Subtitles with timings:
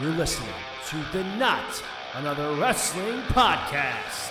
[0.00, 0.48] You're listening
[0.86, 1.82] to the Not
[2.14, 4.30] Another Wrestling Podcast.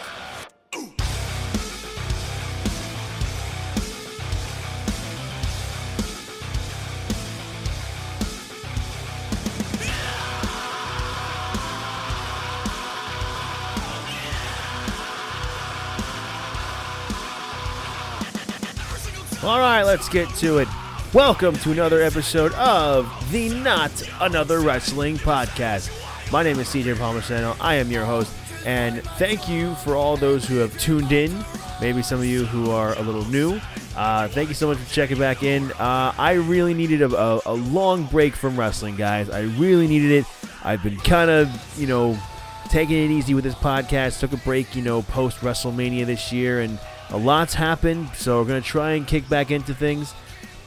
[19.44, 20.68] All right, let's get to it.
[21.14, 23.92] Welcome to another episode of the Not
[24.22, 25.90] Another Wrestling Podcast.
[26.32, 27.58] My name is CJ Palmisano.
[27.60, 28.32] I am your host,
[28.64, 31.36] and thank you for all those who have tuned in.
[31.82, 33.60] Maybe some of you who are a little new.
[33.98, 35.72] Uh, thank you so much for checking back in.
[35.74, 39.32] Uh, I really needed a, a, a long break from wrestling, guys.
[39.32, 40.26] I really needed it.
[40.64, 42.20] I've been kind of, you know,
[42.70, 44.20] taking it easy with this podcast.
[44.20, 46.78] Took a break, you know, post WrestleMania this year, and
[47.10, 48.12] a lot's happened.
[48.14, 50.14] So we're gonna try and kick back into things.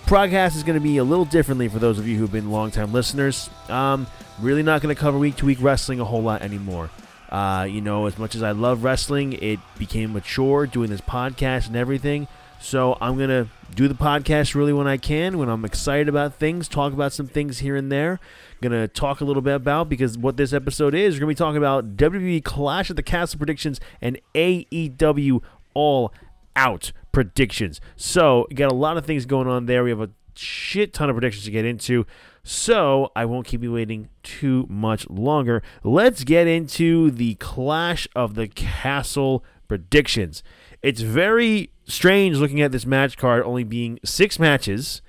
[0.07, 2.93] Podcast is going to be a little differently for those of you who've been longtime
[2.93, 3.49] listeners.
[3.69, 4.07] Um,
[4.41, 6.91] really not going to cover week to week wrestling a whole lot anymore.
[7.31, 11.67] Uh, you know, as much as I love wrestling, it became mature doing this podcast
[11.69, 12.29] and everything.
[12.61, 16.35] So I'm going to do the podcast really when I can, when I'm excited about
[16.35, 18.21] things, talk about some things here and there.
[18.61, 21.43] Going to talk a little bit about because what this episode is, we're going to
[21.43, 25.41] be talking about WWE Clash at the Castle predictions and AEW
[25.75, 26.13] All
[26.55, 27.81] Out predictions.
[27.97, 29.85] So, got a lot of things going on there.
[29.85, 32.07] We have a shit ton of predictions to get into.
[32.43, 35.63] So, I won't keep you waiting too much longer.
[35.85, 40.43] Let's get into the Clash of the Castle predictions.
[40.83, 45.03] It's very strange looking at this match card only being six matches.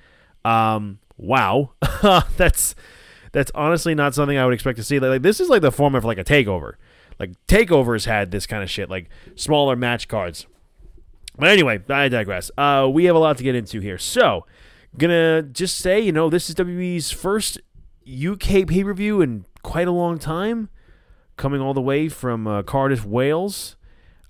[0.45, 1.71] Um, wow.
[2.37, 2.75] that's
[3.31, 4.99] that's honestly not something I would expect to see.
[4.99, 6.73] Like, like this is like the format of like a takeover.
[7.19, 10.45] Like takeovers had this kind of shit, like smaller match cards.
[11.37, 12.51] But anyway, I digress.
[12.57, 13.97] Uh, we have a lot to get into here.
[13.97, 14.45] So,
[14.97, 17.59] gonna just say, you know, this is WWE's first
[18.07, 20.69] UK pay per view in quite a long time,
[21.37, 23.75] coming all the way from uh, Cardiff, Wales.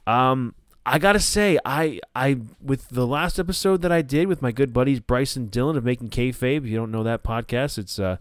[0.07, 0.55] Um,
[0.85, 4.73] I gotta say, I I with the last episode that I did with my good
[4.73, 6.57] buddies Bryce and Dylan of Making Kayfabe.
[6.57, 8.17] If you don't know that podcast, it's uh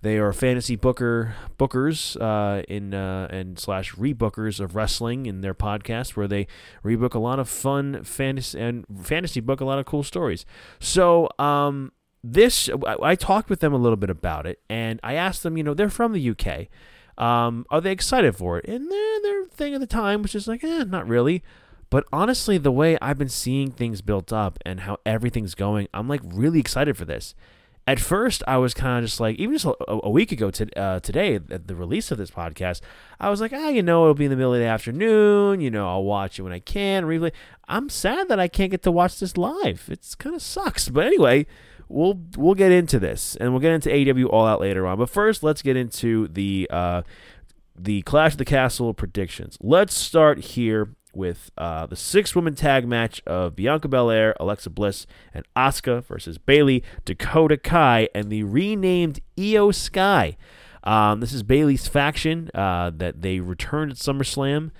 [0.00, 5.54] they are fantasy booker bookers uh, in uh, and slash rebookers of wrestling in their
[5.54, 6.46] podcast, where they
[6.84, 10.46] rebook a lot of fun fantasy and fantasy book a lot of cool stories.
[10.78, 11.92] So um,
[12.22, 15.56] this I, I talked with them a little bit about it, and I asked them,
[15.56, 16.68] you know, they're from the UK.
[17.22, 18.66] Um, are they excited for it?
[18.68, 21.42] And their their thing at the time was just like, eh, not really.
[21.90, 26.06] But honestly, the way I've been seeing things built up and how everything's going, I'm
[26.06, 27.34] like really excited for this
[27.88, 30.78] at first I was kind of just like, even just a, a week ago to,
[30.78, 32.82] uh, today, at the release of this podcast,
[33.18, 35.62] I was like, ah, you know, it'll be in the middle of the afternoon.
[35.62, 37.04] You know, I'll watch it when I can.
[37.04, 37.32] Replay.
[37.66, 39.88] I'm sad that I can't get to watch this live.
[39.90, 40.90] It's kind of sucks.
[40.90, 41.46] But anyway,
[41.88, 44.98] we'll we'll get into this, and we'll get into AEW All Out later on.
[44.98, 47.02] But first, let's get into the uh,
[47.74, 49.56] the Clash of the Castle predictions.
[49.62, 55.06] Let's start here with uh, the six woman tag match of Bianca Belair, Alexa Bliss,
[55.34, 60.36] and Asuka versus Bayley, Dakota Kai, and the renamed Iyo Sky.
[60.84, 64.70] Um, this is Bayley's faction uh, that they returned at SummerSlam.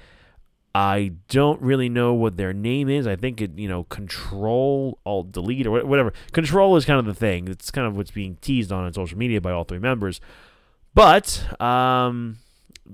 [0.75, 3.07] I don't really know what their name is.
[3.07, 6.13] I think it, you know, Control, Alt Delete, or whatever.
[6.33, 7.49] Control is kind of the thing.
[7.49, 10.21] It's kind of what's being teased on on social media by all three members.
[10.95, 12.39] But um,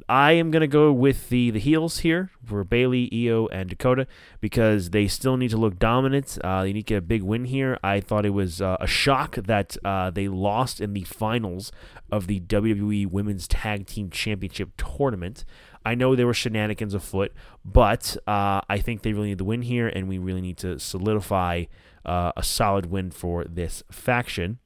[0.09, 4.07] I am going to go with the, the heels here for Bayley, Iyo, and Dakota
[4.41, 6.39] because they still need to look dominant.
[6.43, 7.79] Uh, they need to get a big win here.
[7.83, 11.71] I thought it was uh, a shock that uh, they lost in the finals
[12.11, 15.45] of the WWE Women's Tag Team Championship tournament.
[15.85, 17.33] I know there were shenanigans afoot,
[17.65, 20.79] but uh, I think they really need the win here, and we really need to
[20.79, 21.65] solidify
[22.05, 24.59] uh, a solid win for this faction.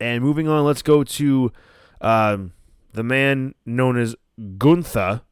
[0.00, 1.52] And moving on, let's go to.
[2.00, 2.52] Um,
[2.92, 4.16] the man known as
[4.58, 5.22] Gunther,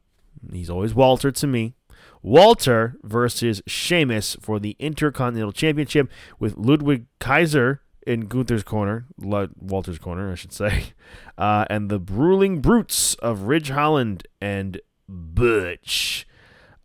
[0.51, 1.75] he's always Walter to me,
[2.21, 6.09] Walter versus Sheamus for the Intercontinental Championship
[6.39, 10.93] with Ludwig Kaiser in Gunther's corner, Walter's corner, I should say,
[11.37, 16.25] uh, and the Brawling Brutes of Ridge Holland and Butch.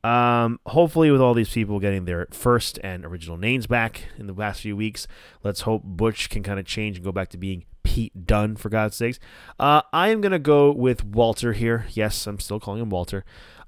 [0.03, 4.35] Um, hopefully, with all these people getting their first and original names back in the
[4.35, 5.07] last few weeks,
[5.43, 8.69] let's hope Butch can kind of change and go back to being Pete Dunne, for
[8.69, 9.21] God's sakes.
[9.59, 11.87] Uh, I am going to go with Walter here.
[11.91, 13.25] Yes, I'm still calling him Walter.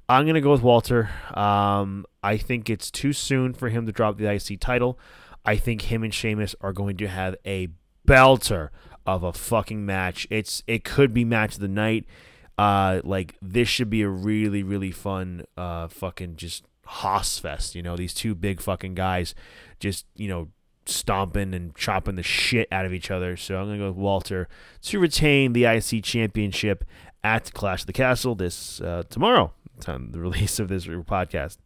[0.09, 1.11] I'm going to go with Walter.
[1.35, 4.99] Um, I think it's too soon for him to drop the IC title.
[5.45, 7.69] I think him and Sheamus are going to have a
[8.07, 8.71] belter
[9.07, 10.27] of a fucking match.
[10.31, 12.07] It's it could be match of the night.
[12.59, 17.75] Uh, like this should be a really really fun uh fucking just Hoss fest.
[17.75, 19.35] You know these two big fucking guys,
[19.81, 20.49] just you know
[20.88, 23.37] stomping and chopping the shit out of each other.
[23.37, 24.49] So I'm going to go with Walter
[24.83, 26.85] to retain the IC championship
[27.23, 31.59] at Clash of the Castle this uh, tomorrow, time the release of this podcast.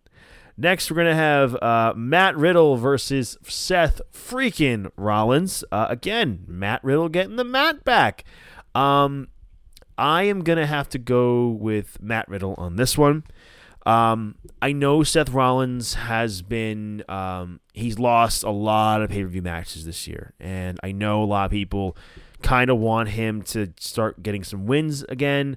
[0.57, 5.65] Next, we're going to have uh, Matt Riddle versus Seth freaking Rollins.
[5.73, 8.25] Uh, again, Matt Riddle getting the mat back.
[8.75, 9.29] Um,
[9.97, 13.25] I am going to have to go with Matt Riddle on this one.
[13.91, 19.29] Um, I know Seth Rollins has been, um, he's lost a lot of pay per
[19.29, 20.33] view matches this year.
[20.39, 21.97] And I know a lot of people
[22.41, 25.57] kind of want him to start getting some wins again.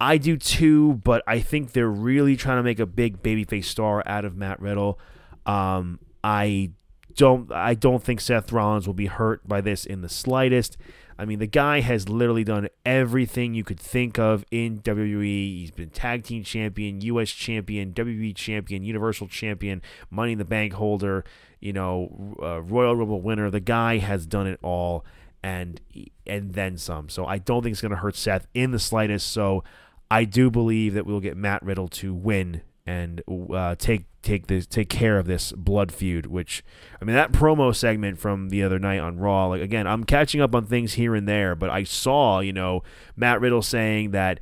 [0.00, 4.04] I do too, but I think they're really trying to make a big babyface star
[4.06, 5.00] out of Matt Riddle.
[5.44, 6.70] Um, I
[7.16, 10.76] don't I don't think Seth Rollins will be hurt by this in the slightest.
[11.18, 15.58] I mean, the guy has literally done everything you could think of in WWE.
[15.60, 17.30] He's been tag team champion, U.S.
[17.30, 21.24] champion, WWE champion, Universal champion, Money in the Bank holder,
[21.60, 23.50] you know, uh, Royal Rumble winner.
[23.50, 25.04] The guy has done it all,
[25.42, 25.80] and
[26.26, 27.08] and then some.
[27.08, 29.30] So I don't think it's going to hurt Seth in the slightest.
[29.30, 29.62] So
[30.10, 33.22] I do believe that we'll get Matt Riddle to win and
[33.52, 36.26] uh, take take this take care of this blood feud.
[36.26, 36.62] Which
[37.00, 39.46] I mean, that promo segment from the other night on Raw.
[39.46, 42.82] Like again, I'm catching up on things here and there, but I saw you know
[43.16, 44.40] Matt Riddle saying that.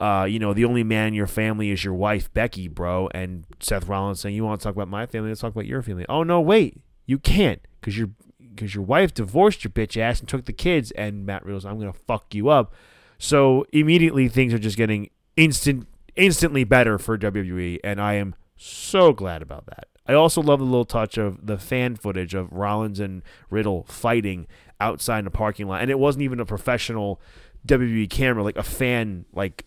[0.00, 3.08] Uh, you know, the only man in your family is your wife, Becky, bro.
[3.14, 5.28] And Seth Rollins saying, "You want to talk about my family?
[5.28, 9.14] Let's talk about your family." Oh no, wait, you can't, because your because your wife
[9.14, 10.90] divorced your bitch ass and took the kids.
[10.90, 12.74] And Matt Riddle's, "I'm gonna fuck you up."
[13.18, 19.12] So immediately things are just getting instant instantly better for WWE, and I am so
[19.12, 19.88] glad about that.
[20.06, 24.46] I also love the little touch of the fan footage of Rollins and Riddle fighting
[24.80, 27.20] outside in the parking lot, and it wasn't even a professional
[27.66, 29.64] WWE camera, like a fan, like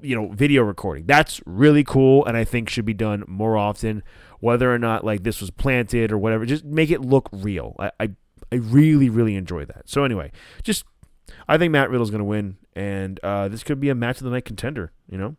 [0.00, 1.06] you know, video recording.
[1.06, 4.04] That's really cool, and I think should be done more often.
[4.38, 7.74] Whether or not like this was planted or whatever, just make it look real.
[7.78, 8.10] I I,
[8.52, 9.88] I really really enjoy that.
[9.88, 10.30] So anyway,
[10.62, 10.84] just
[11.48, 14.24] I think Matt Riddle's going to win, and uh, this could be a match of
[14.24, 14.92] the night contender.
[15.08, 15.36] You know.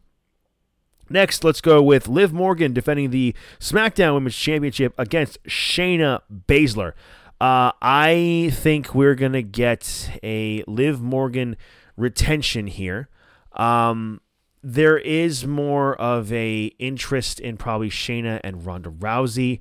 [1.09, 6.94] Next, let's go with Liv Morgan defending the SmackDown Women's Championship against Shayna Baszler.
[7.41, 11.57] Uh, I think we're gonna get a Liv Morgan
[11.97, 13.09] retention here.
[13.51, 14.21] Um,
[14.63, 19.59] there is more of a interest in probably Shayna and Ronda Rousey,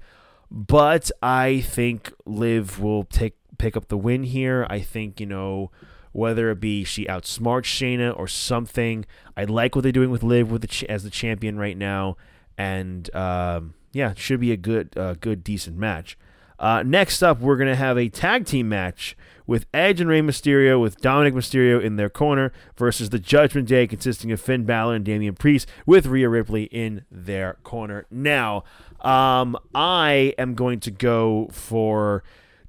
[0.51, 4.67] but I think Liv will take pick up the win here.
[4.71, 5.71] I think you know
[6.13, 9.05] whether it be she outsmarts Shayna or something.
[9.37, 12.17] I like what they're doing with Liv with the ch- as the champion right now,
[12.57, 16.19] and um, yeah, should be a good, uh, good, decent match.
[16.59, 19.17] Uh, next up, we're gonna have a tag team match
[19.47, 23.87] with Edge and Rey Mysterio, with Dominic Mysterio in their corner versus the Judgment Day,
[23.87, 28.07] consisting of Finn Balor and Damian Priest, with Rhea Ripley in their corner.
[28.11, 28.65] Now,
[29.01, 32.23] um, I am going to go for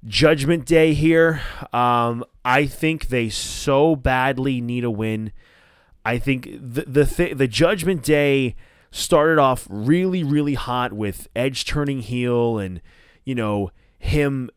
[0.06, 1.42] Judgment Day here.
[1.72, 5.32] Um, I think they so badly need a win.
[6.06, 8.56] I think the the th- the Judgment Day
[8.92, 12.82] started off really really hot with Edge turning heel and
[13.24, 14.50] you know him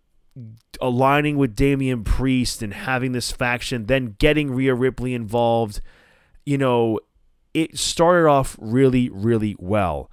[0.80, 5.80] aligning with Damian Priest and having this faction, then getting Rhea Ripley involved.
[6.44, 7.00] You know,
[7.54, 10.10] it started off really really well,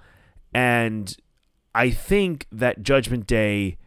[0.54, 1.16] and
[1.74, 3.78] I think that Judgment Day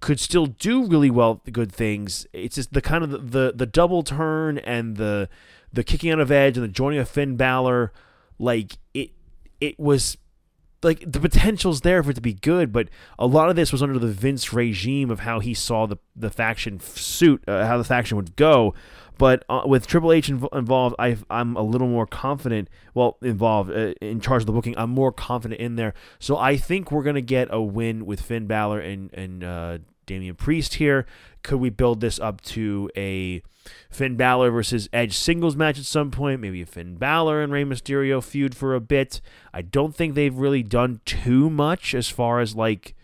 [0.00, 2.26] could still do really well good things.
[2.32, 5.28] It's just the kind of the, the, the double turn and the
[5.72, 7.92] the kicking out of Edge and the joining of Finn Balor,
[8.38, 9.10] like it
[9.60, 10.16] it was
[10.82, 12.88] like the potential's there for it to be good, but
[13.18, 16.30] a lot of this was under the Vince regime of how he saw the the
[16.30, 18.74] faction suit, uh, how the faction would go.
[19.18, 22.68] But uh, with Triple H inv- involved, i am a little more confident.
[22.94, 25.92] Well, involved uh, in charge of the booking, I'm more confident in there.
[26.18, 29.78] So I think we're gonna get a win with Finn Balor and and uh,
[30.10, 31.06] Damian Priest here.
[31.44, 33.42] Could we build this up to a
[33.90, 36.40] Finn Balor versus Edge singles match at some point?
[36.40, 39.20] Maybe a Finn Balor and Rey Mysterio feud for a bit.
[39.54, 42.96] I don't think they've really done too much as far as like,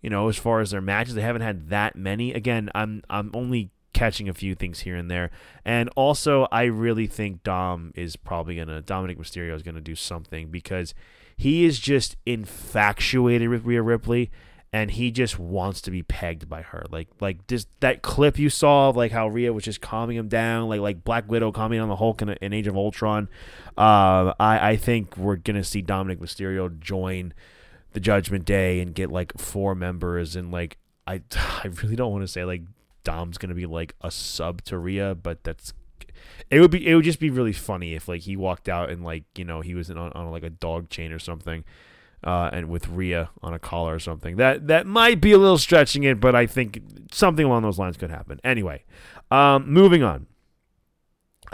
[0.00, 1.14] you know, as far as their matches.
[1.14, 2.32] They haven't had that many.
[2.32, 5.30] Again, I'm I'm only catching a few things here and there.
[5.64, 10.48] And also, I really think Dom is probably to, Dominic Mysterio is to do something
[10.48, 10.92] because
[11.36, 14.30] he is just infatuated with Rhea Ripley
[14.72, 16.86] and he just wants to be pegged by her.
[16.90, 20.28] Like, like just that clip you saw of like how Rhea was just calming him
[20.28, 23.28] down, like like Black Widow calming down the Hulk in, in Age of Ultron.
[23.76, 27.34] Uh, I I think we're gonna see Dominic Mysterio join
[27.92, 32.22] the Judgment Day and get like four members and like I I really don't want
[32.22, 32.62] to say like
[33.04, 35.74] Dom's gonna be like a sub to Rhea, but that's
[36.50, 39.04] it would be it would just be really funny if like he walked out and
[39.04, 41.64] like you know he was on, on like a dog chain or something,
[42.24, 44.36] uh, and with Rhea on a collar or something.
[44.36, 46.80] That that might be a little stretching it, but I think
[47.12, 48.40] something along those lines could happen.
[48.44, 48.84] Anyway,
[49.30, 50.26] um, moving on.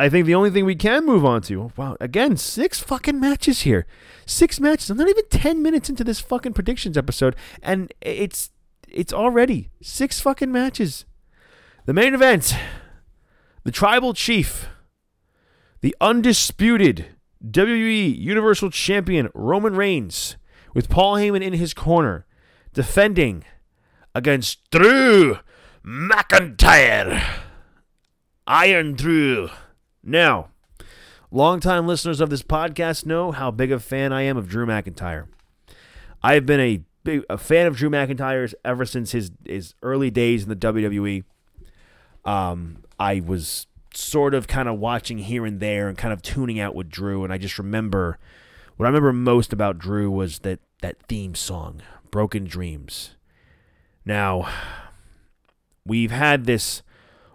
[0.01, 3.63] I think the only thing we can move on to, wow, again, six fucking matches
[3.63, 3.85] here.
[4.27, 4.91] Six matches.
[4.91, 8.51] I'm not even 10 minutes into this fucking predictions episode, and it's
[8.89, 11.05] it's already six fucking matches.
[11.87, 12.55] The main event,
[13.65, 14.69] the tribal chief,
[15.81, 17.07] the undisputed
[17.45, 20.37] WWE Universal Champion Roman Reigns,
[20.79, 22.25] with Paul Heyman in his corner,
[22.73, 23.43] defending
[24.15, 25.39] against Drew
[25.85, 27.21] McIntyre.
[28.47, 29.49] Iron Drew.
[30.05, 30.51] Now,
[31.33, 35.27] longtime listeners of this podcast know how big a fan I am of Drew McIntyre.
[36.23, 40.13] I have been a big a fan of Drew McIntyre's ever since his his early
[40.13, 41.25] days in the WWE.
[42.25, 46.61] Um, I was sort of kind of watching here and there and kind of tuning
[46.61, 48.21] out with Drew, and I just remember
[48.79, 53.17] what I remember most about Drew was that that theme song, "Broken Dreams."
[54.05, 54.49] Now,
[55.85, 56.83] we've had this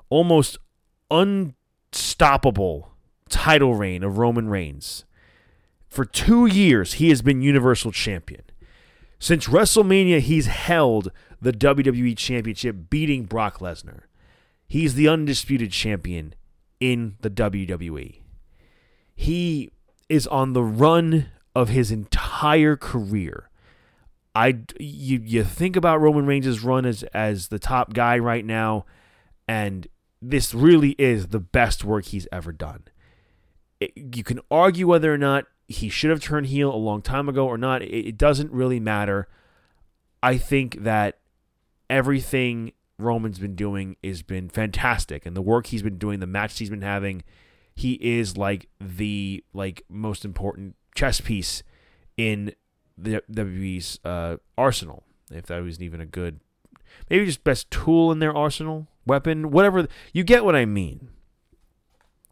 [0.10, 0.58] almost
[1.12, 2.92] unstoppable
[3.30, 5.06] title reign of Roman Reigns.
[5.88, 8.44] For two years, he has been Universal Champion.
[9.20, 14.02] Since WrestleMania, he's held the WWE Championship, beating Brock Lesnar.
[14.68, 16.34] He's the undisputed champion
[16.80, 18.22] in the WWE.
[19.16, 19.70] He
[20.10, 21.92] is on the run of his
[22.44, 23.50] entire career.
[24.36, 28.86] I you you think about Roman Reigns' run as as the top guy right now,
[29.48, 29.88] and
[30.22, 32.84] this really is the best work he's ever done.
[33.80, 37.30] It, you can argue whether or not he should have turned heel a long time
[37.30, 37.82] ago or not.
[37.82, 39.28] It, it doesn't really matter.
[40.22, 41.20] I think that
[41.90, 46.58] everything Roman's been doing has been fantastic, and the work he's been doing, the matches
[46.58, 47.24] he's been having,
[47.76, 51.62] he is like the like most important chess piece
[52.17, 52.53] in
[52.98, 55.03] the WWE's uh, arsenal.
[55.32, 56.39] If that was even a good,
[57.10, 59.88] maybe just best tool in their arsenal, weapon, whatever.
[60.13, 61.10] You get what I mean.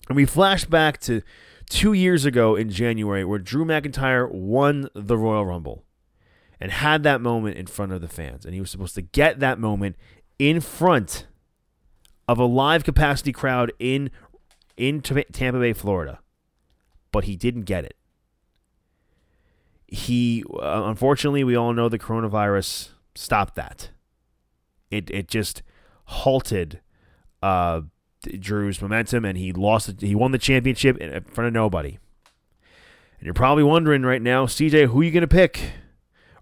[0.08, 1.22] And we flash back to
[1.70, 5.86] two years ago in January where Drew McIntyre won the Royal Rumble
[6.60, 8.46] and had that moment in front of the fans.
[8.46, 9.96] And he was supposed to get that moment
[10.38, 11.28] in front
[12.28, 14.12] of a live capacity crowd in
[14.78, 16.20] in Tampa Bay, Florida.
[17.12, 17.96] But he didn't get it.
[19.92, 23.90] He uh, unfortunately, we all know the coronavirus stopped that.
[24.90, 25.62] It it just
[26.06, 26.80] halted
[27.44, 27.82] uh,
[28.40, 30.02] Drew's momentum, and he lost.
[30.02, 32.00] He won the championship in front of nobody.
[33.20, 35.74] And you're probably wondering right now, CJ, who are you going to pick?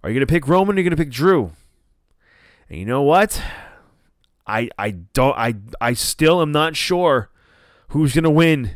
[0.02, 0.76] Are you going to pick Roman?
[0.76, 1.52] or Are you going to pick Drew?
[2.70, 3.42] And you know what?
[4.46, 7.30] I I don't I I still am not sure
[7.88, 8.70] who's going to win,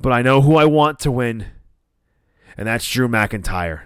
[0.00, 1.46] but I know who I want to win,
[2.56, 3.82] and that's Drew McIntyre.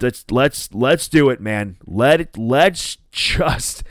[0.00, 1.76] Let's let's let's do it, man.
[1.86, 3.82] Let let's just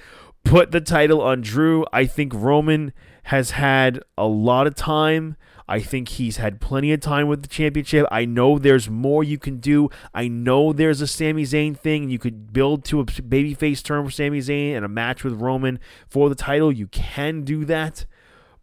[0.43, 1.85] put the title on Drew.
[1.91, 5.35] I think Roman has had a lot of time.
[5.67, 8.05] I think he's had plenty of time with the championship.
[8.09, 9.89] I know there's more you can do.
[10.13, 12.09] I know there's a Sami Zayn thing.
[12.09, 15.79] You could build to a babyface turn for Sami Zayn and a match with Roman
[16.07, 16.71] for the title.
[16.71, 18.05] You can do that.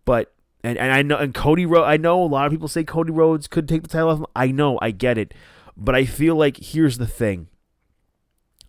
[0.07, 0.34] But
[0.65, 3.13] and, and I know and Cody Rhodes I know a lot of people say Cody
[3.13, 4.27] Rhodes could take the title off him.
[4.35, 5.35] I know, I get it.
[5.77, 7.49] But I feel like here's the thing.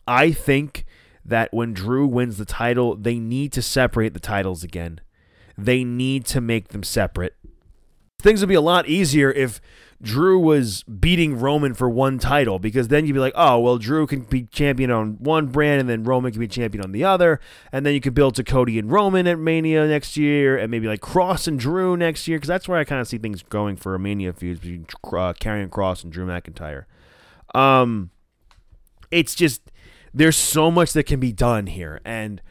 [0.07, 0.85] I think
[1.23, 5.01] that when Drew wins the title, they need to separate the titles again.
[5.57, 7.35] They need to make them separate.
[8.19, 9.61] Things would be a lot easier if
[10.01, 14.05] Drew was beating Roman for one title because then you'd be like, oh, well, Drew
[14.05, 17.39] can be champion on one brand and then Roman can be champion on the other.
[17.71, 20.87] And then you could build to Cody and Roman at Mania next year and maybe
[20.87, 23.77] like Kross and Drew next year because that's where I kind of see things going
[23.77, 26.85] for a Mania feud between uh, Kross and Drew McIntyre.
[27.53, 28.11] Um,
[29.11, 29.71] it's just
[30.13, 32.41] there's so much that can be done here, and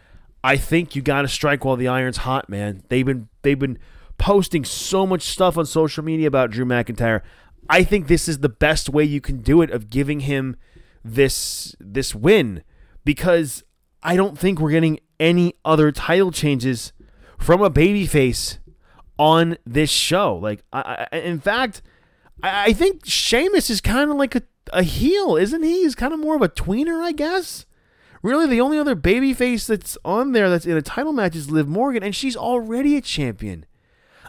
[0.43, 2.83] I think you got to strike while the iron's hot, man.
[2.89, 3.79] They've been they've been
[4.18, 7.23] posting so much stuff on social media about Drew McIntyre.
[7.68, 10.56] I think this is the best way you can do it of giving him
[11.02, 12.62] this this win
[13.04, 13.64] because
[14.02, 16.92] I don't think we're getting any other title changes
[17.38, 18.59] from a babyface
[19.18, 20.37] on this show.
[20.37, 21.83] Like, I, I in fact,
[22.42, 24.42] I, I think Sheamus is kind of like a
[24.73, 25.83] a heel, isn't he?
[25.83, 27.66] He's kind of more of a tweener, I guess.
[28.23, 31.68] Really, the only other babyface that's on there that's in a title match is Liv
[31.68, 33.66] Morgan, and she's already a champion.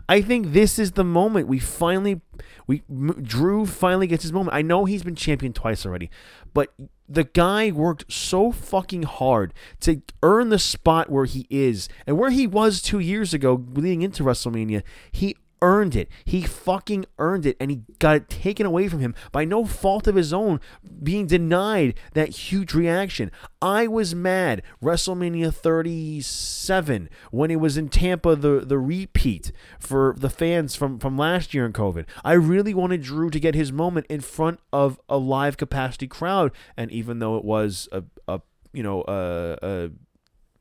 [0.07, 2.21] I think this is the moment we finally,
[2.67, 2.83] we
[3.21, 4.55] Drew finally gets his moment.
[4.55, 6.09] I know he's been champion twice already,
[6.53, 6.73] but
[7.07, 12.31] the guy worked so fucking hard to earn the spot where he is and where
[12.31, 14.83] he was two years ago leading into WrestleMania.
[15.11, 16.09] He earned it.
[16.23, 20.07] He fucking earned it, and he got it taken away from him by no fault
[20.07, 20.59] of his own,
[21.01, 23.31] being denied that huge reaction.
[23.61, 30.29] I was mad WrestleMania 37 when it was in Tampa, the the repeat for the
[30.29, 32.05] fans from from last year in COVID.
[32.23, 36.51] I really wanted Drew to get his moment in front of a live capacity crowd,
[36.77, 38.41] and even though it was a, a
[38.73, 39.89] you know a, a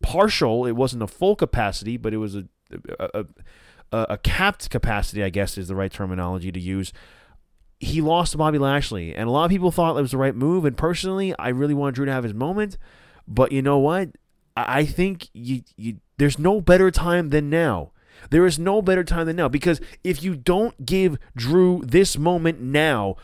[0.02, 2.44] partial, it wasn't a full capacity, but it was a,
[2.98, 3.24] a, a
[3.94, 6.92] a, a capped capacity, I guess is the right terminology to use.
[7.78, 10.34] He lost to Bobby Lashley, and a lot of people thought it was the right
[10.34, 10.64] move.
[10.64, 12.76] And personally, I really wanted Drew to have his moment.
[13.28, 14.10] But you know what?
[14.56, 17.92] I, I think you, you there's no better time than now.
[18.30, 22.60] There is no better time than now because if you don't give Drew this moment
[22.60, 23.16] now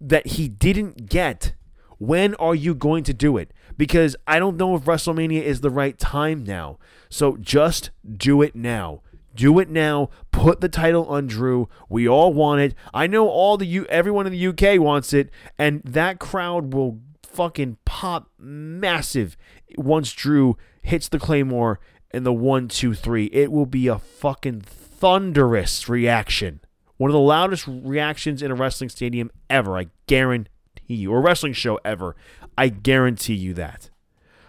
[0.00, 1.52] that he didn't get,
[1.98, 3.52] when are you going to do it?
[3.76, 6.78] Because I don't know if WrestleMania is the right time now.
[7.08, 9.02] So just do it now.
[9.34, 10.10] Do it now.
[10.32, 11.68] Put the title on Drew.
[11.88, 12.74] We all want it.
[12.92, 17.00] I know all the U everyone in the UK wants it, and that crowd will
[17.22, 19.36] fucking pop massive
[19.76, 21.78] once Drew hits the Claymore
[22.10, 23.26] in the one, two, three.
[23.26, 26.60] It will be a fucking thunderous reaction.
[26.96, 29.78] One of the loudest reactions in a wrestling stadium ever.
[29.78, 30.50] I guarantee
[30.86, 31.12] you.
[31.12, 32.16] Or wrestling show ever.
[32.56, 33.90] I guarantee you that.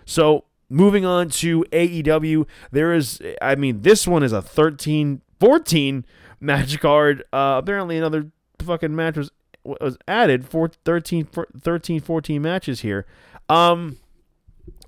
[0.05, 6.05] So Moving on to AEW, there is, I mean, this one is a 13 14
[6.39, 7.23] match card.
[7.33, 9.31] Uh, apparently, another fucking match was,
[9.63, 11.27] was added for 13,
[11.59, 13.05] 13 14 matches here.
[13.47, 13.97] Um,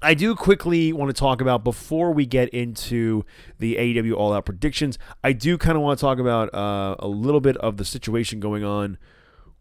[0.03, 3.23] I do quickly want to talk about before we get into
[3.59, 4.97] the AEW All Out predictions.
[5.23, 8.39] I do kind of want to talk about uh, a little bit of the situation
[8.39, 8.97] going on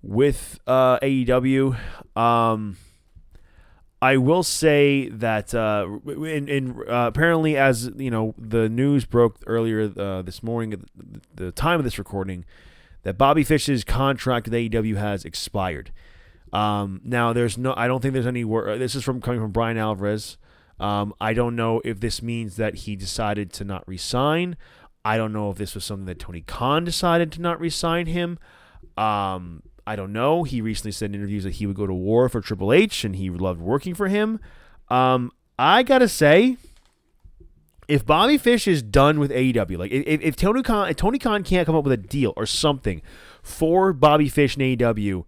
[0.02, 1.78] with uh, AEW.
[2.16, 2.76] Um,
[4.02, 9.38] I will say that uh, in, in uh, apparently, as you know, the news broke
[9.46, 10.80] earlier uh, this morning, at
[11.34, 12.46] the time of this recording,
[13.02, 15.92] that Bobby Fish's contract with AEW has expired.
[16.52, 19.76] Um, now, there's no, I don't think there's any this is from coming from Bryan
[19.76, 20.38] Alvarez.
[20.78, 24.56] Um, I don't know if this means that he decided to not resign.
[25.04, 28.38] I don't know if this was something that Tony Khan decided to not resign him.
[28.96, 30.44] Um, I don't know.
[30.44, 33.16] He recently said in interviews that he would go to war for Triple H and
[33.16, 34.38] he loved working for him.
[34.88, 36.58] Um, I gotta say,
[37.88, 41.42] if Bobby Fish is done with AEW, like if, if Tony Khan if Tony Khan
[41.42, 43.02] can't come up with a deal or something
[43.42, 45.24] for Bobby Fish and AEW,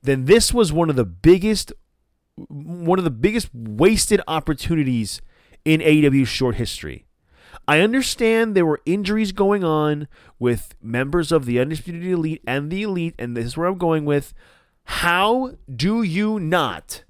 [0.00, 1.72] then this was one of the biggest
[2.36, 5.20] one of the biggest wasted opportunities
[5.64, 7.03] in AEW's short history.
[7.66, 10.06] I understand there were injuries going on
[10.38, 14.04] with members of the Undisputed Elite and the Elite, and this is where I'm going
[14.04, 14.34] with.
[14.84, 17.04] How do you not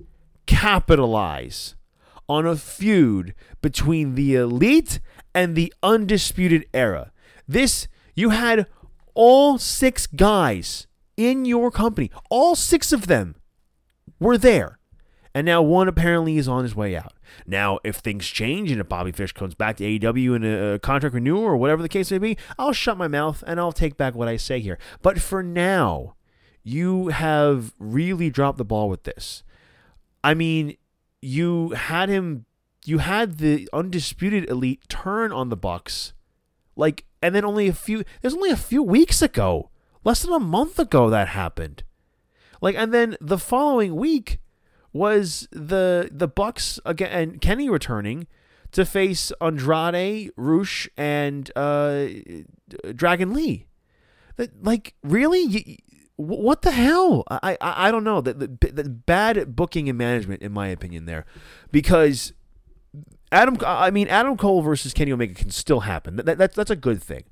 [0.47, 1.75] capitalize
[2.29, 5.01] on a feud between the Elite
[5.35, 7.11] and the Undisputed Era?
[7.49, 8.67] This, you had
[9.14, 10.87] all six guys
[11.17, 13.35] in your company, all six of them
[14.21, 14.79] were there.
[15.35, 17.13] And now one apparently is on his way out.
[17.47, 21.15] Now, if things change and if Bobby Fish comes back to AEW in a contract
[21.15, 24.15] renewal or whatever the case may be, I'll shut my mouth and I'll take back
[24.15, 24.79] what I say here.
[25.03, 26.15] But for now,
[26.63, 29.43] you have really dropped the ball with this.
[30.23, 30.77] I mean,
[31.21, 32.45] you had him
[32.87, 36.13] you had the undisputed elite turn on the Bucks
[36.77, 39.71] like and then only a few there's only a few weeks ago
[40.05, 41.83] less than a month ago that happened
[42.61, 44.39] like and then the following week
[44.94, 48.26] was the the Bucks again and Kenny returning
[48.72, 52.07] to face Andrade, Rush, and uh,
[52.94, 53.66] Dragon Lee.
[54.37, 55.76] That like really, you,
[56.16, 57.24] what the hell?
[57.30, 58.20] I I, I don't know.
[58.20, 61.26] The, the, bad booking and management, in my opinion, there,
[61.70, 62.33] because
[63.30, 63.59] Adam.
[63.66, 66.16] I mean, Adam Cole versus Kenny Omega can still happen.
[66.16, 67.24] That, that that's a good thing.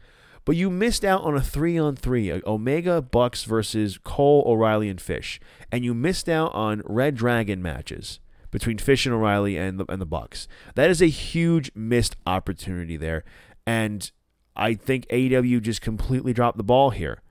[0.44, 4.88] But you missed out on a three on three, uh, Omega Bucks versus Cole, O'Reilly,
[4.88, 8.18] and Fish, and you missed out on Red Dragon matches
[8.50, 10.48] between Fish and O'Reilly and the and the Bucks.
[10.74, 13.24] That is a huge missed opportunity there,
[13.66, 14.10] and
[14.56, 17.22] I think AEW just completely dropped the ball here.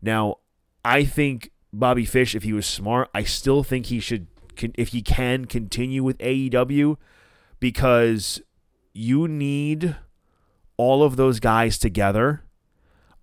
[0.00, 0.36] Now,
[0.84, 4.28] I think Bobby Fish, if he was smart, I still think he should,
[4.76, 6.96] if he can, continue with AEW
[7.58, 8.40] because
[8.92, 9.96] you need
[10.76, 12.42] all of those guys together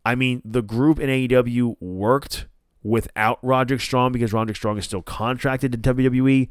[0.08, 2.48] I mean, the group in AEW worked
[2.82, 6.48] without Roderick Strong because Roderick Strong is still contracted to WWE.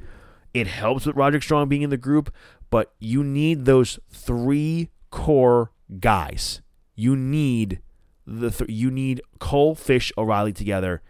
[0.53, 2.31] It helps with Roderick Strong being in the group,
[2.69, 6.61] but you need those three core guys.
[6.97, 7.81] You need
[8.27, 11.01] the th- you need Cole, Fish, O'Reilly together,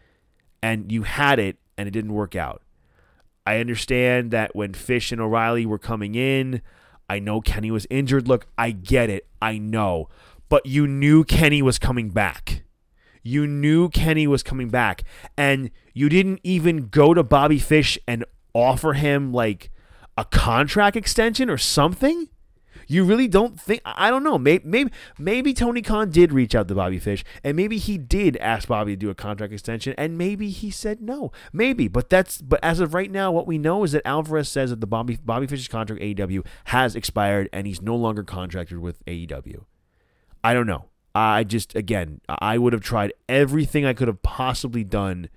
[0.63, 2.63] and you had it, and it didn't work out.
[3.45, 6.63] I understand that when Fish and O'Reilly were coming in,
[7.11, 8.29] I know Kenny was injured.
[8.29, 9.27] Look, I get it.
[9.43, 10.09] I know
[10.49, 12.63] but you knew Kenny was coming back.
[13.23, 15.03] you knew Kenny was coming back,
[15.37, 19.71] and you didn't even go to Bobby Fish and offer him like
[20.17, 22.29] a contract extension or something?
[22.89, 23.81] You really don't think?
[23.85, 24.39] I don't know.
[24.39, 28.37] Maybe, maybe maybe Tony Khan did reach out to Bobby Fish, and maybe he did
[28.37, 31.33] ask Bobby to do a contract extension, and maybe he said no.
[31.53, 34.71] Maybe, but that's but as of right now, what we know is that Alvarez says
[34.71, 39.05] that the Bobby Bobby Fish's contract AEW has expired, and he's no longer contracted with
[39.07, 39.65] AEW.
[40.47, 40.85] I don't know.
[41.13, 45.29] I just again, I would have tried everything I could have possibly done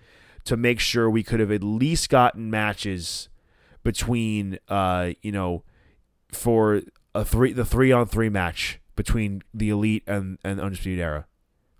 [0.45, 3.27] to make sure we could have at least gotten matches
[3.81, 5.63] between uh, you know,
[6.31, 6.83] for
[7.15, 11.25] a three the three on three match between the elite and, and undisputed era.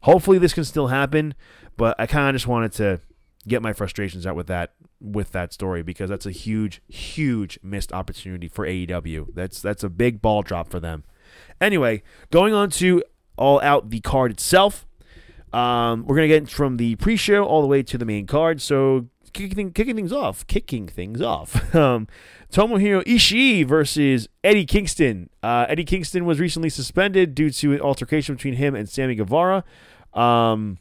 [0.02, 1.36] Hopefully this can still happen,
[1.78, 3.00] but I kind of just wanted to
[3.48, 7.94] get my frustrations out with that with that story because that's a huge huge missed
[7.94, 9.36] opportunity for AEW.
[9.36, 11.04] That's that's a big ball drop for them.
[11.62, 13.04] Anyway, going on to
[13.40, 14.86] all out the card itself.
[15.52, 18.62] Um, we're gonna get from the pre-show all the way to the main card.
[18.62, 21.76] So kicking, kicking things off, kicking things off.
[21.80, 22.08] Um,
[22.52, 25.30] Tomohiro Ishii versus Eddie Kingston.
[25.44, 29.64] Uh, Eddie Kingston was recently suspended due to an altercation between him and Sammy Guevara.
[30.16, 30.80] Um,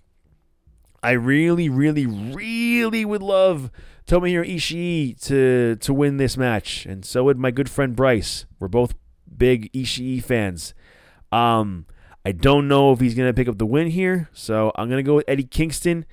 [1.03, 3.71] I really, really, really would love
[4.07, 8.47] Tomohiro Ishii to to win this match, and so would my good friend Bryce.
[8.59, 8.95] We're both
[9.37, 10.73] big Ishii fans.
[11.31, 11.85] Um,
[12.29, 15.15] I don't know if he's gonna pick up the win here, so I'm gonna go
[15.15, 16.05] with Eddie Kingston.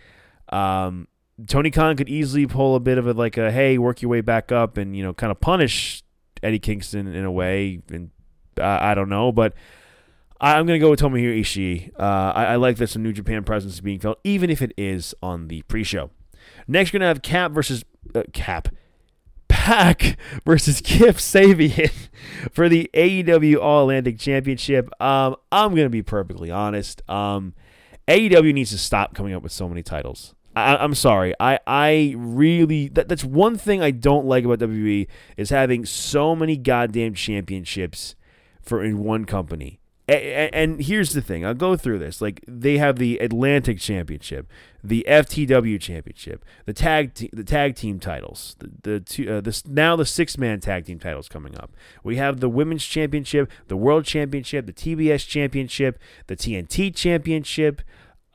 [0.47, 1.09] Um,
[1.45, 4.21] Tony Khan could easily pull a bit of a like a hey, work your way
[4.21, 6.03] back up and you know kind of punish
[6.41, 8.11] Eddie Kingston in a way, and
[8.57, 9.55] uh, I don't know, but
[10.39, 11.91] I'm gonna go with Tomohiro Ishii.
[11.99, 15.13] Uh, I, I, like some New Japan presence is being felt, even if it is
[15.21, 16.11] on the pre-show.
[16.65, 17.83] Next, we're gonna have Cap versus
[18.15, 18.69] uh, Cap.
[19.65, 21.91] Pac versus Kip Sabian
[22.51, 24.91] for the AEW All Atlantic Championship.
[25.01, 27.01] Um, I'm gonna be perfectly honest.
[27.09, 27.55] Um,
[28.07, 30.35] AEW needs to stop coming up with so many titles.
[30.55, 31.33] I, am sorry.
[31.39, 36.35] I I really that, that's one thing I don't like about WWE is having so
[36.35, 38.15] many goddamn championships
[38.61, 39.79] for in one company.
[40.07, 41.45] And, here's the thing.
[41.45, 42.21] I'll go through this.
[42.21, 44.47] Like they have the Atlantic Championship,
[44.83, 49.65] the FTW Championship, the tag te- the tag team titles, the the two, uh, this
[49.65, 51.71] now the six man tag team titles coming up.
[52.03, 57.81] We have the Women's Championship, the World Championship, the TBS Championship, the TNT Championship.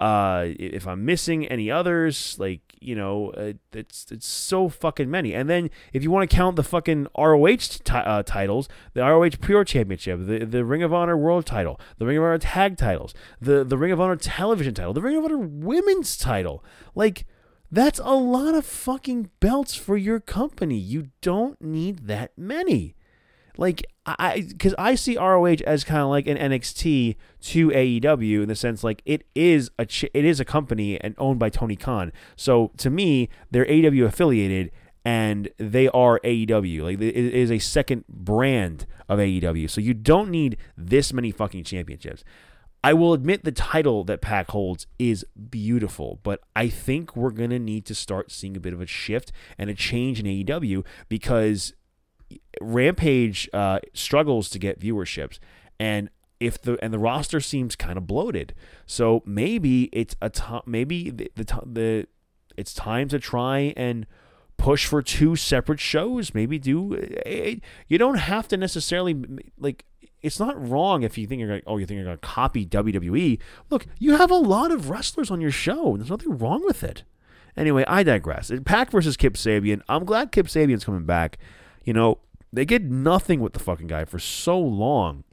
[0.00, 5.34] Uh, if I'm missing any others, like you know, uh, it's it's so fucking many.
[5.34, 9.30] And then if you want to count the fucking ROH t- uh, titles, the ROH
[9.40, 13.14] Pure Championship, the the Ring of Honor World Title, the Ring of Honor Tag Titles,
[13.40, 16.64] the the Ring of Honor Television Title, the Ring of Honor Women's Title,
[16.94, 17.26] like.
[17.72, 20.76] That's a lot of fucking belts for your company.
[20.76, 22.96] You don't need that many.
[23.56, 28.48] Like I, because I see ROH as kind of like an NXT to AEW in
[28.48, 32.12] the sense like it is a it is a company and owned by Tony Khan.
[32.36, 34.70] So to me, they're AEW affiliated
[35.04, 36.82] and they are AEW.
[36.82, 39.68] Like it is a second brand of AEW.
[39.68, 42.24] So you don't need this many fucking championships.
[42.82, 47.50] I will admit the title that Pac holds is beautiful, but I think we're going
[47.50, 50.84] to need to start seeing a bit of a shift and a change in AEW
[51.10, 51.74] because
[52.60, 55.38] Rampage uh, struggles to get viewerships,
[55.78, 58.54] and if the and the roster seems kind of bloated,
[58.86, 60.62] so maybe it's a time.
[60.66, 62.06] Maybe the, the the
[62.56, 64.06] it's time to try and
[64.56, 66.34] push for two separate shows.
[66.34, 67.54] Maybe do eh, eh,
[67.88, 69.22] you don't have to necessarily
[69.58, 69.84] like.
[70.22, 71.62] It's not wrong if you think you're going.
[71.66, 73.38] Oh, you think you're going to copy WWE.
[73.70, 75.92] Look, you have a lot of wrestlers on your show.
[75.92, 77.04] and There's nothing wrong with it.
[77.56, 78.52] Anyway, I digress.
[78.64, 79.80] Pac versus Kip Sabian.
[79.88, 81.38] I'm glad Kip Sabian's coming back.
[81.90, 82.18] You know,
[82.52, 85.24] they get nothing with the fucking guy for so long.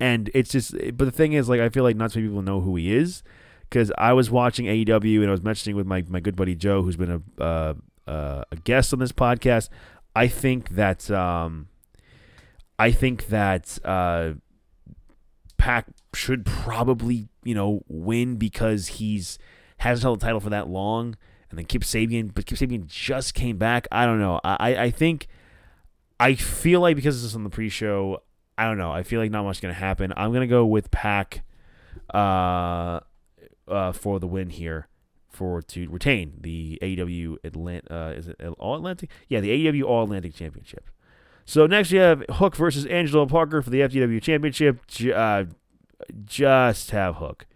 [0.00, 2.40] And it's just, but the thing is, like, I feel like not too many people
[2.40, 3.22] know who he is.
[3.68, 6.80] Because I was watching AEW and I was mentioning with my, my good buddy Joe,
[6.80, 7.74] who's been a, uh,
[8.06, 9.68] uh, a guest on this podcast.
[10.16, 11.68] I think that, um,
[12.78, 14.32] I think that, uh,
[15.58, 19.38] Pac should probably, you know, win because he's
[19.76, 21.14] hasn't held the title for that long.
[21.50, 23.86] And then Kip Sabian, but Kip Sabian just came back.
[23.92, 24.40] I don't know.
[24.42, 25.28] I, I think
[26.22, 28.22] I feel like because this is on the pre-show,
[28.56, 28.92] I don't know.
[28.92, 30.12] I feel like not much going to happen.
[30.16, 31.42] I'm going to go with Pac
[32.14, 33.00] uh,
[33.66, 34.86] uh, for the win here
[35.28, 37.90] for to retain the AEW Atlantic.
[37.90, 39.10] Uh, is it All Atlantic?
[39.28, 40.90] Yeah, the AEW All Atlantic Championship.
[41.44, 44.80] So next you have Hook versus Angelo Parker for the FTW Championship.
[45.12, 45.44] Uh,
[46.24, 47.46] just have Hook.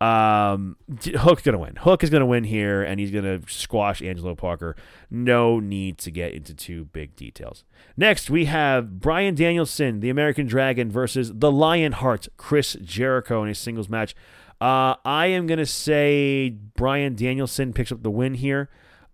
[0.00, 0.76] Um,
[1.14, 1.76] Hook's gonna win.
[1.76, 4.74] Hook is gonna win here, and he's gonna squash Angelo Parker.
[5.10, 7.64] No need to get into too big details.
[7.98, 13.54] Next, we have Bryan Danielson, the American Dragon, versus the Lionheart, Chris Jericho, in a
[13.54, 14.14] singles match.
[14.58, 18.70] Uh, I am to say Bryan Danielson picks up the win here.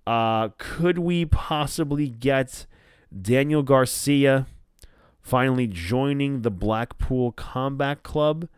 [0.06, 2.66] Uh, could we possibly get
[3.20, 4.46] Daniel Garcia
[5.20, 8.48] finally joining the Blackpool Combat Club?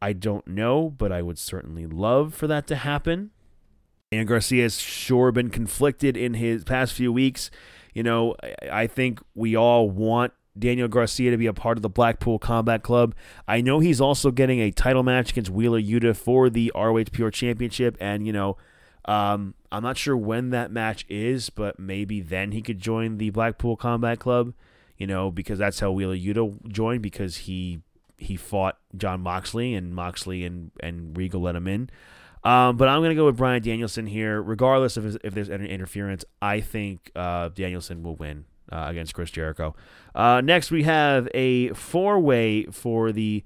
[0.00, 3.30] I don't know, but I would certainly love for that to happen.
[4.10, 7.50] And Garcia has sure been conflicted in his past few weeks.
[7.94, 8.36] You know,
[8.70, 12.82] I think we all want Daniel Garcia to be a part of the Blackpool Combat
[12.82, 13.14] Club.
[13.46, 17.32] I know he's also getting a title match against Wheeler Yuta for the ROH Pure
[17.32, 18.56] Championship, and you know,
[19.04, 23.30] um, I'm not sure when that match is, but maybe then he could join the
[23.30, 24.54] Blackpool Combat Club.
[24.96, 27.82] You know, because that's how Wheeler Yuta joined because he
[28.18, 31.90] he fought Jon Moxley and Moxley and and Regal let him in.
[32.44, 35.68] Um, but I'm going to go with Bryan Danielson here, regardless of if there's any
[35.68, 36.24] interference.
[36.40, 39.74] I think uh, Danielson will win uh, against Chris Jericho.
[40.14, 43.44] Uh, next, we have a four way for the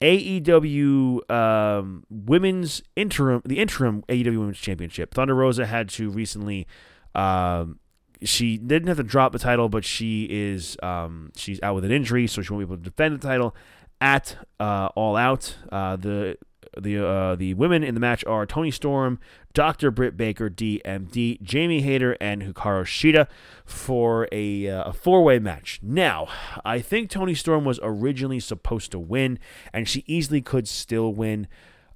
[0.00, 5.14] AEW um, Women's Interim, the interim AEW Women's Championship.
[5.14, 6.66] Thunder Rosa had to recently.
[7.14, 7.78] Um,
[8.22, 11.92] she didn't have to drop the title, but she is um, she's out with an
[11.92, 13.54] injury, so she won't be able to defend the title
[14.00, 15.56] at uh, All Out.
[15.70, 16.38] Uh, the
[16.78, 19.18] the uh, the women in the match are Toni Storm,
[19.54, 19.90] Dr.
[19.90, 23.26] Britt Baker, DMD, Jamie Hayter, and Hikaru Shida
[23.64, 25.80] for a, uh, a four way match.
[25.82, 26.28] Now,
[26.64, 29.38] I think Toni Storm was originally supposed to win,
[29.72, 31.48] and she easily could still win.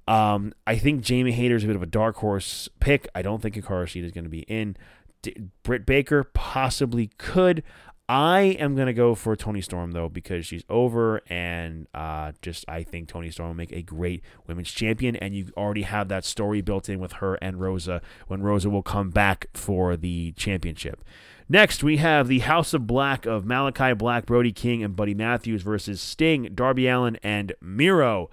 [0.07, 3.07] Um, I think Jamie Hayter is a bit of a dark horse pick.
[3.13, 4.75] I don't think Hikaru Shida is going to be in.
[5.21, 7.63] D- Britt Baker possibly could.
[8.11, 12.83] I am gonna go for Toni Storm though because she's over and uh, just I
[12.83, 16.59] think Toni Storm will make a great women's champion and you already have that story
[16.59, 21.05] built in with her and Rosa when Rosa will come back for the championship.
[21.47, 25.61] Next, we have the House of Black of Malachi Black, Brody King, and Buddy Matthews
[25.61, 28.29] versus Sting, Darby Allin, and Miro.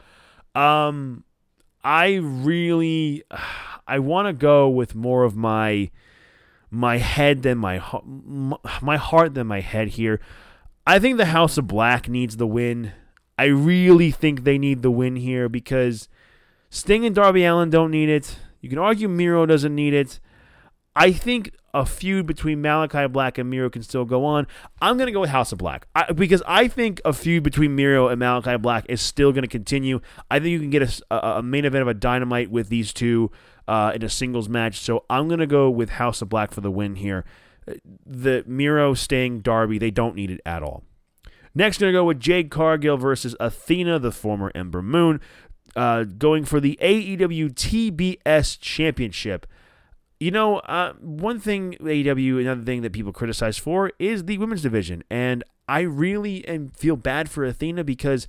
[0.57, 1.23] Um,
[1.85, 3.23] I really,
[3.87, 5.93] I want to go with more of my
[6.71, 7.83] my head than my
[8.83, 10.21] my heart than my head here.
[10.87, 12.93] I think the House of Black needs the win.
[13.39, 16.09] I really think they need the win here because
[16.71, 18.39] Sting and Darby Allin don't need it.
[18.61, 20.19] You can argue Miro doesn't need it.
[20.97, 24.47] I think a feud between Malachi Black and Miro can still go on.
[24.83, 27.77] I'm going to go with House of Black I, because I think a feud between
[27.77, 30.01] Miro and Malachi Black is still going to continue.
[30.31, 33.31] I think you can get a, a, main event of a dynamite with these two
[33.69, 34.81] uh, in a singles match.
[34.81, 37.25] So I'm going to go with House of Black for the win here.
[38.07, 40.83] The Miro, Sting, Darby, they don't need it at all.
[41.55, 45.21] Next, going to go with Jade Cargill versus Athena, the former Ember Moon,
[45.77, 49.47] uh, going for the AEW TBS Championship.
[50.19, 54.63] You know, uh, one thing AEW, another thing that people criticize for is the women's
[54.63, 58.27] division, and I really am, feel bad for Athena because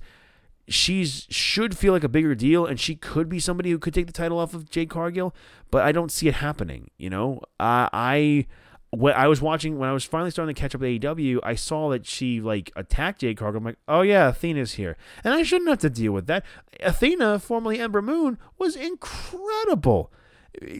[0.70, 4.06] she's should feel like a bigger deal and she could be somebody who could take
[4.06, 5.34] the title off of Jade Cargill,
[5.70, 6.90] but I don't see it happening.
[6.96, 8.46] You know, uh, I
[8.90, 11.54] when I was watching when I was finally starting to catch up with AEW, I
[11.56, 13.58] saw that she like attacked Jade Cargill.
[13.58, 16.44] I'm like, oh yeah, Athena's here, and I shouldn't have to deal with that.
[16.80, 20.12] Athena, formerly Ember Moon, was incredible.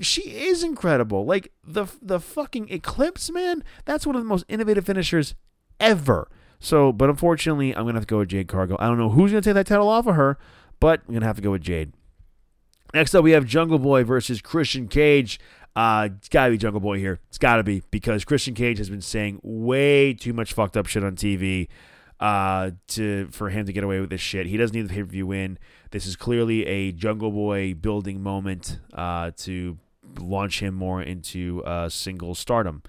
[0.00, 1.24] She is incredible.
[1.24, 3.64] Like the the fucking Eclipse, man.
[3.84, 5.34] That's one of the most innovative finishers
[5.80, 6.28] ever.
[6.60, 8.76] So, but unfortunately, I'm gonna have to go with Jade Cargill.
[8.78, 10.38] I don't know who's gonna take that title off of her,
[10.78, 11.92] but I'm gonna have to go with Jade.
[12.92, 15.40] Next up, we have Jungle Boy versus Christian Cage.
[15.74, 17.18] Uh, it's gotta be Jungle Boy here.
[17.28, 21.02] It's gotta be because Christian Cage has been saying way too much fucked up shit
[21.02, 21.68] on TV
[22.20, 24.46] uh, to for him to get away with this shit.
[24.46, 25.58] He doesn't need the pay per view win.
[25.92, 29.78] This is clearly a Jungle Boy building moment uh, to
[30.18, 32.82] launch him more into uh, single stardom.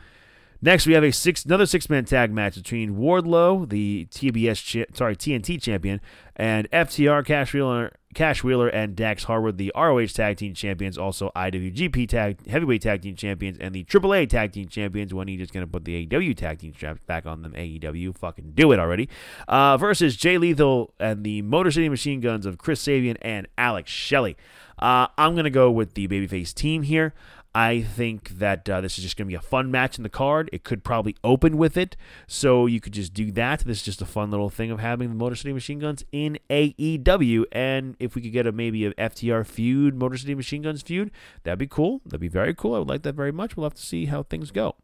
[0.63, 4.95] Next, we have a six another six man tag match between Wardlow, the TBS cha-
[4.95, 5.99] sorry TNT champion,
[6.35, 11.31] and FTR Cash Wheeler, Cash Wheeler and Dax Harwood, the ROH Tag Team Champions, also
[11.35, 15.15] IWGP Tag Heavyweight Tag Team Champions, and the AAA Tag Team Champions.
[15.15, 18.51] When he just gonna put the AEW Tag Team straps back on them, AEW, fucking
[18.53, 19.09] do it already.
[19.47, 23.89] Uh, versus Jay Lethal and the Motor City Machine Guns of Chris Sabin and Alex
[23.89, 24.37] Shelley.
[24.77, 27.15] Uh, I'm gonna go with the babyface team here.
[27.53, 30.09] I think that uh, this is just going to be a fun match in the
[30.09, 30.49] card.
[30.53, 33.61] It could probably open with it, so you could just do that.
[33.61, 36.39] This is just a fun little thing of having the Motor City Machine Guns in
[36.49, 37.43] AEW.
[37.51, 41.11] And if we could get a maybe a FTR feud, Motor City Machine Guns feud,
[41.43, 42.01] that'd be cool.
[42.05, 42.75] That'd be very cool.
[42.75, 43.57] I would like that very much.
[43.57, 44.75] We'll have to see how things go.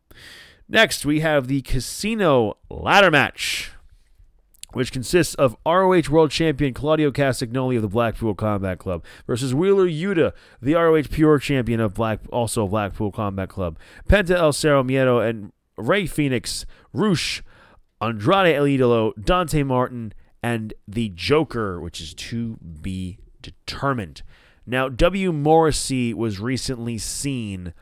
[0.68, 3.72] Next, we have the Casino Ladder Match
[4.74, 9.88] which consists of ROH World Champion Claudio Castagnoli of the Blackpool Combat Club versus Wheeler
[9.88, 13.78] Yuta, the ROH Pure Champion of Black, also Blackpool Combat Club.
[14.10, 17.44] Penta El Zero Miedo and Rey Fenix, Rush,
[18.02, 24.24] Andrade El Idolo, Dante Martin, and the Joker, which is to be determined.
[24.66, 25.32] Now, W.
[25.32, 27.74] Morrissey was recently seen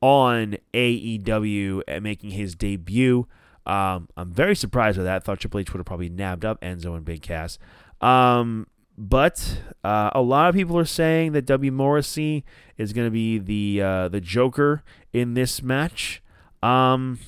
[0.00, 3.26] on AEW at eh, making his debut.
[3.66, 5.24] Um, I'm very surprised with that.
[5.24, 7.58] Thought Triple H would have probably nabbed up Enzo and Big Cass.
[8.00, 11.72] Um, but uh, a lot of people are saying that W.
[11.72, 12.44] Morrissey
[12.76, 16.22] is going to be the uh, the Joker in this match.
[16.62, 17.18] Um,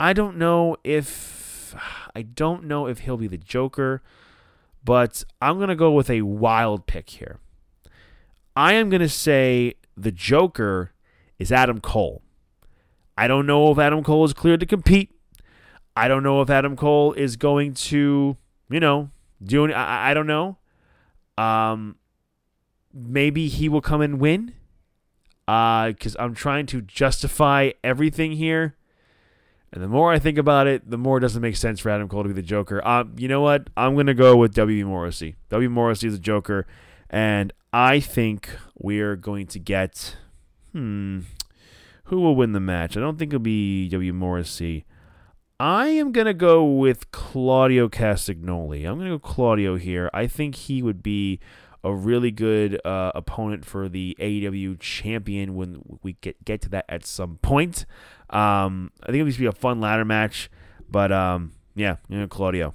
[0.00, 1.74] I don't know if
[2.14, 4.02] I don't know if he'll be the Joker,
[4.84, 7.38] but I'm going to go with a wild pick here.
[8.56, 10.92] I am going to say the Joker
[11.38, 12.22] is Adam Cole.
[13.16, 15.13] I don't know if Adam Cole is cleared to compete.
[15.96, 18.36] I don't know if Adam Cole is going to,
[18.70, 19.10] you know,
[19.42, 20.58] do any, I, I don't know.
[21.38, 21.96] Um,
[22.92, 24.54] maybe he will come and win.
[25.46, 28.76] Uh, because I'm trying to justify everything here.
[29.74, 32.08] And the more I think about it, the more it doesn't make sense for Adam
[32.08, 32.86] Cole to be the Joker.
[32.86, 33.68] Um, you know what?
[33.76, 34.86] I'm gonna go with W.
[34.86, 35.34] Morrissey.
[35.50, 35.68] W.
[35.68, 36.66] Morrissey is the Joker,
[37.10, 40.16] and I think we're going to get.
[40.72, 41.20] Hmm.
[42.04, 42.96] Who will win the match?
[42.96, 44.12] I don't think it'll be W.
[44.12, 44.84] Morrissey.
[45.60, 48.88] I am going to go with Claudio Castagnoli.
[48.88, 50.10] I'm going to go Claudio here.
[50.12, 51.38] I think he would be
[51.84, 56.86] a really good uh, opponent for the AEW champion when we get, get to that
[56.88, 57.86] at some point.
[58.30, 60.50] Um, I think it would be a fun ladder match,
[60.90, 62.74] but um, yeah, you know, Claudio.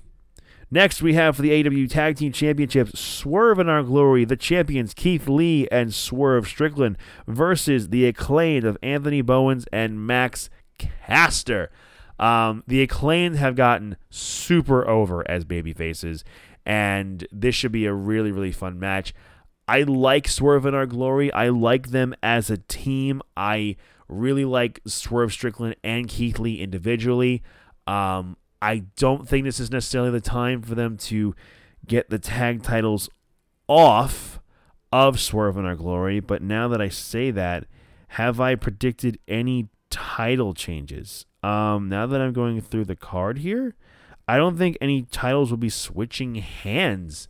[0.72, 4.94] Next, we have for the AW Tag Team Championships, Swerve in Our Glory, the champions
[4.94, 6.96] Keith Lee and Swerve Strickland
[7.28, 11.72] versus the acclaimed of Anthony Bowens and Max Caster.
[12.20, 16.24] Um, the acclaimed have gotten super over as baby faces,
[16.66, 19.14] and this should be a really, really fun match.
[19.68, 21.32] I like Swerve and Our Glory.
[21.32, 23.22] I like them as a team.
[23.38, 23.78] I
[24.08, 27.44] really like Swerve Strickland and Keith Lee individually.
[27.88, 31.36] Um, I don't think this is necessarily the time for them to
[31.88, 33.10] get the tag titles
[33.68, 34.40] off
[34.92, 36.20] of Swerve and Our Glory.
[36.20, 37.66] But now that I say that,
[38.10, 41.26] have I predicted any title changes?
[41.42, 43.76] Um, now that I'm going through the card here,
[44.28, 47.28] I don't think any titles will be switching hands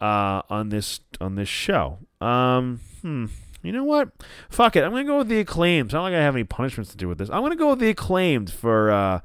[0.00, 1.98] uh, on this on this show.
[2.20, 3.26] Um, hmm.
[3.62, 4.10] You know what?
[4.48, 4.82] Fuck it.
[4.82, 5.86] I'm gonna go with the acclaimed.
[5.86, 7.30] It's not like I have any punishments to do with this.
[7.30, 9.20] I'm gonna go with the acclaimed for uh,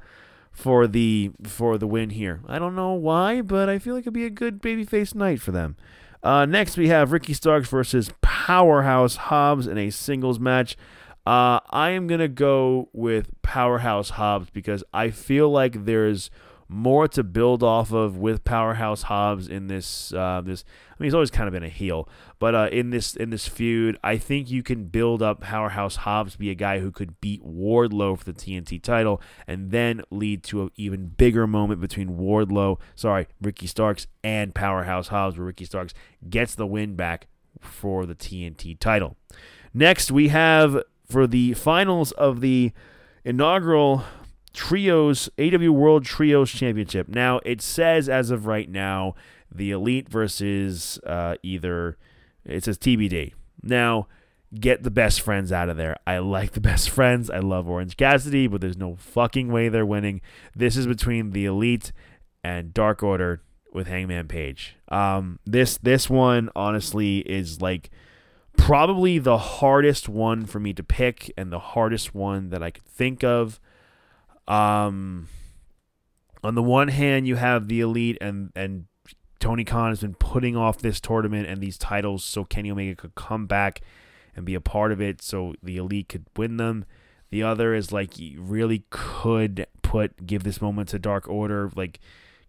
[0.52, 2.40] for the for the win here.
[2.46, 5.50] I don't know why, but I feel like it'd be a good babyface night for
[5.50, 5.76] them.
[6.22, 10.76] Uh, next, we have Ricky Starks versus Powerhouse Hobbs in a singles match.
[11.28, 16.30] Uh, I am gonna go with Powerhouse Hobbs because I feel like there's
[16.70, 20.64] more to build off of with Powerhouse Hobbs in this uh, this.
[20.88, 23.46] I mean, he's always kind of been a heel, but uh, in this in this
[23.46, 27.44] feud, I think you can build up Powerhouse Hobbs be a guy who could beat
[27.44, 32.80] Wardlow for the TNT title, and then lead to an even bigger moment between Wardlow,
[32.94, 35.92] sorry, Ricky Starks and Powerhouse Hobbs, where Ricky Starks
[36.30, 37.26] gets the win back
[37.60, 39.18] for the TNT title.
[39.74, 42.72] Next, we have for the finals of the
[43.24, 44.04] inaugural
[44.52, 47.08] Trios AW World Trios Championship.
[47.08, 49.14] Now it says as of right now
[49.50, 51.96] the Elite versus uh, either
[52.44, 53.32] it says TBD.
[53.62, 54.06] Now
[54.54, 55.96] get the best friends out of there.
[56.06, 57.30] I like the best friends.
[57.30, 60.20] I love Orange Cassidy, but there's no fucking way they're winning.
[60.54, 61.92] This is between the Elite
[62.44, 63.42] and Dark Order
[63.72, 64.76] with Hangman Page.
[64.88, 67.90] Um, this this one honestly is like
[68.58, 72.84] probably the hardest one for me to pick and the hardest one that I could
[72.84, 73.58] think of.
[74.46, 75.28] Um,
[76.44, 78.84] on the one hand, you have the elite and and
[79.40, 83.14] Tony Khan has been putting off this tournament and these titles so Kenny Omega could
[83.14, 83.80] come back
[84.34, 86.84] and be a part of it, so the elite could win them.
[87.30, 92.00] The other is like you really could put give this moment to Dark Order, like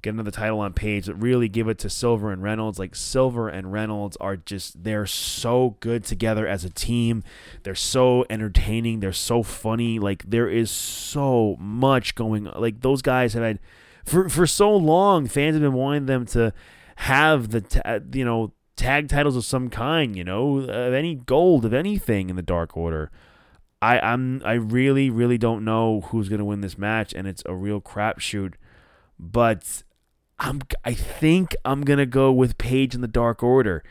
[0.01, 2.79] get another title on page, but really give it to Silver and Reynolds.
[2.79, 7.23] Like Silver and Reynolds are just they're so good together as a team.
[7.63, 8.99] They're so entertaining.
[8.99, 9.99] They're so funny.
[9.99, 12.61] Like there is so much going on.
[12.61, 13.59] Like those guys have had
[14.05, 15.27] for for so long.
[15.27, 16.53] Fans have been wanting them to
[16.97, 20.15] have the ta- uh, you know tag titles of some kind.
[20.15, 23.11] You know of any gold of anything in the Dark Order.
[23.81, 27.55] I I'm I really really don't know who's gonna win this match, and it's a
[27.55, 28.53] real crapshoot.
[29.19, 29.83] But
[30.39, 33.83] I'm I think I'm gonna go with Page in the Dark Order.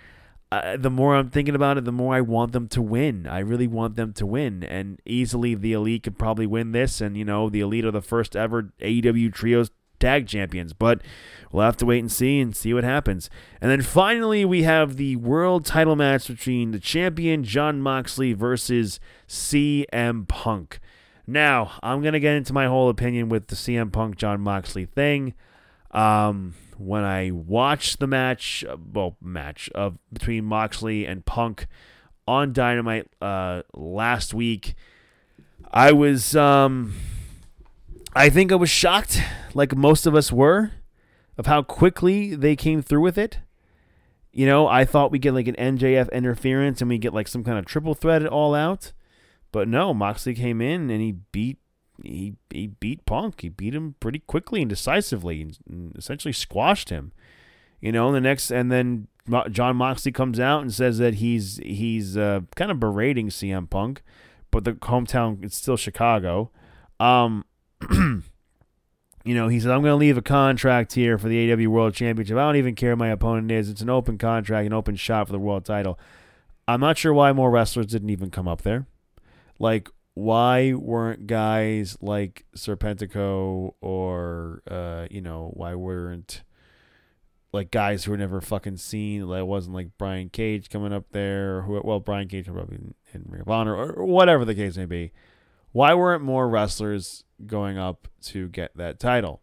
[0.50, 3.26] Uh, the more I'm thinking about it, the more I want them to win.
[3.26, 7.02] I really want them to win, and easily the Elite could probably win this.
[7.02, 9.70] And you know, the Elite are the first ever AEW Trios
[10.00, 11.02] Tag Champions, but
[11.52, 13.28] we'll have to wait and see and see what happens.
[13.60, 19.00] And then finally, we have the World Title match between the champion Jon Moxley versus
[19.28, 20.80] CM Punk.
[21.26, 25.34] Now, I'm gonna get into my whole opinion with the CM Punk Jon Moxley thing.
[25.90, 31.66] Um, when I watched the match, uh, well, match of between Moxley and Punk
[32.26, 34.74] on Dynamite uh, last week.
[35.70, 36.94] I was, um,
[38.14, 39.20] I think I was shocked,
[39.54, 40.72] like most of us were,
[41.36, 43.38] of how quickly they came through with it.
[44.30, 47.44] You know, I thought we get like an MJF interference and we get like some
[47.44, 48.92] kind of triple threat all out,
[49.50, 51.58] but no, Moxley came in and he beat
[52.04, 53.40] he he beat Punk.
[53.40, 57.12] He beat him pretty quickly and decisively, and essentially squashed him.
[57.80, 59.08] You know, the next and then
[59.50, 64.02] Jon Moxley comes out and says that he's he's uh, kind of berating CM Punk,
[64.50, 66.50] but the hometown it's still Chicago.
[66.98, 67.44] Um,
[67.90, 71.94] you know, he says I'm going to leave a contract here for the AW World
[71.94, 72.36] Championship.
[72.36, 73.68] I don't even care who my opponent is.
[73.68, 75.98] It's an open contract, an open shot for the world title.
[76.66, 78.86] I'm not sure why more wrestlers didn't even come up there.
[79.58, 79.88] Like,
[80.18, 86.42] why weren't guys like Serpentico or uh, you know, why weren't
[87.52, 89.22] like guys who were never fucking seen.
[89.22, 92.94] It wasn't like Brian Cage coming up there, or who, well, Brian Cage probably in,
[93.14, 95.12] in Ring of Honor, or, or whatever the case may be.
[95.70, 99.40] Why weren't more wrestlers going up to get that title?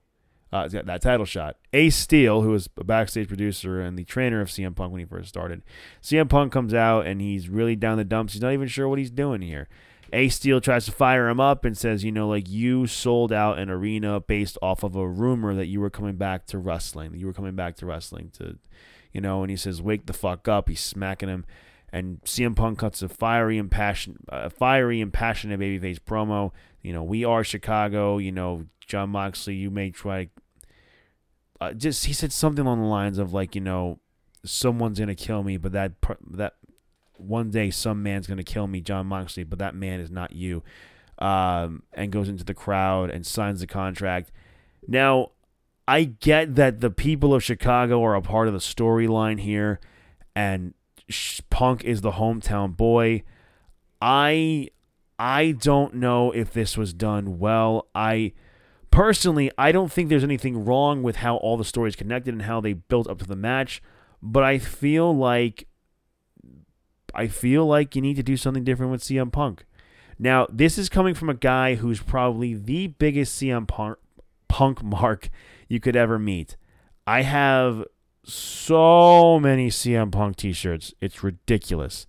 [0.52, 1.56] Uh, that title shot.
[1.74, 5.06] Ace Steel, who was a backstage producer and the trainer of CM Punk when he
[5.06, 5.64] first started,
[6.02, 8.34] CM Punk comes out and he's really down the dumps.
[8.34, 9.68] He's not even sure what he's doing here.
[10.16, 13.60] Ace Steel tries to fire him up and says, you know, like you sold out
[13.60, 17.26] an arena based off of a rumor that you were coming back to wrestling, you
[17.26, 18.58] were coming back to wrestling to,
[19.12, 20.70] you know, and he says, wake the fuck up.
[20.70, 21.46] He's smacking him.
[21.90, 26.52] And CM Punk cuts a fiery passion, a fiery and passionate babyface promo.
[26.82, 28.18] You know, we are Chicago.
[28.18, 29.56] You know, Jon Moxley.
[29.56, 30.30] You may try.
[31.62, 34.00] Uh, just he said something along the lines of like, you know,
[34.44, 35.94] someone's gonna kill me, but that
[36.32, 36.56] that
[37.18, 40.34] one day some man's going to kill me, Jon Moxley, but that man is not
[40.34, 40.64] you.
[41.18, 44.32] Um, and goes into the crowd and signs the contract.
[44.86, 45.32] Now,
[45.88, 49.80] I get that the people of Chicago are a part of the storyline here,
[50.36, 50.74] and
[51.50, 53.24] Punk is the hometown boy.
[54.02, 54.70] I
[55.20, 57.88] I don't know if this was done well.
[57.94, 58.34] I
[58.90, 62.60] personally I don't think there's anything wrong with how all the stories connected and how
[62.60, 63.82] they built up to the match,
[64.22, 65.68] but I feel like
[67.16, 69.66] I feel like you need to do something different with CM Punk.
[70.20, 73.98] Now, this is coming from a guy who's probably the biggest CM Punk,
[74.48, 75.30] punk mark
[75.68, 76.56] you could ever meet.
[77.08, 77.86] I have
[78.24, 80.94] so many CM Punk t shirts.
[81.02, 82.08] It's ridiculous.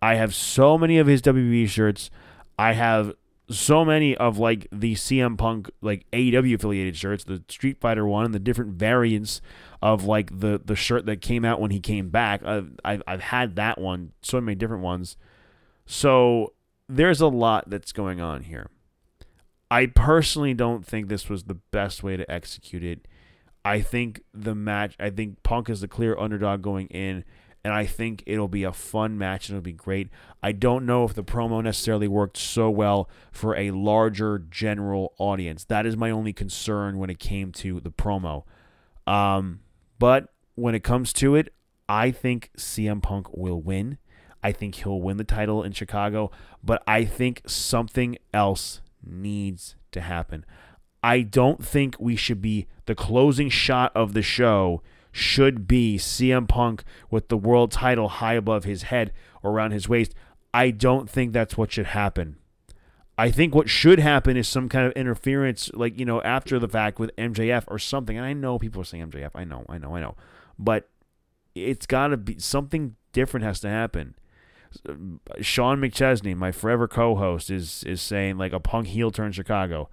[0.00, 2.10] I have so many of his WWE shirts.
[2.58, 3.14] I have
[3.50, 8.24] so many of like the CM Punk like AEW affiliated shirts, the Street Fighter one,
[8.24, 9.40] and the different variants
[9.82, 12.44] of like the the shirt that came out when he came back.
[12.44, 15.16] I've I've, I've had that one, so many different ones.
[15.86, 16.52] So
[16.88, 18.68] there's a lot that's going on here.
[19.70, 23.08] I personally don't think this was the best way to execute it.
[23.64, 24.94] I think the match.
[24.98, 27.24] I think Punk is the clear underdog going in
[27.64, 30.08] and I think it'll be a fun match and it'll be great.
[30.42, 35.64] I don't know if the promo necessarily worked so well for a larger general audience.
[35.64, 38.44] That is my only concern when it came to the promo.
[39.06, 39.60] Um,
[39.98, 41.52] but when it comes to it,
[41.88, 43.98] I think CM Punk will win.
[44.42, 46.30] I think he'll win the title in Chicago,
[46.62, 50.44] but I think something else needs to happen.
[51.02, 54.82] I don't think we should be the closing shot of the show
[55.18, 59.12] should be CM Punk with the world title high above his head
[59.42, 60.14] or around his waist.
[60.54, 62.36] I don't think that's what should happen.
[63.18, 66.68] I think what should happen is some kind of interference, like, you know, after the
[66.68, 68.16] fact with MJF or something.
[68.16, 69.30] And I know people are saying MJF.
[69.34, 70.14] I know, I know, I know.
[70.56, 70.88] But
[71.54, 74.14] it's got to be something different has to happen.
[75.40, 79.90] Sean McChesney, my forever co host, is, is saying, like, a punk heel turn Chicago.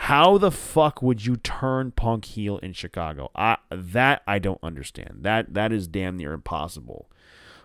[0.00, 3.30] How the fuck would you turn Punk heel in Chicago?
[3.34, 5.20] I, that I don't understand.
[5.22, 7.10] That that is damn near impossible.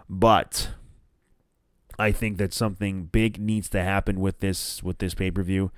[0.10, 0.70] But
[2.00, 5.72] I think that something big needs to happen with this with this pay per view.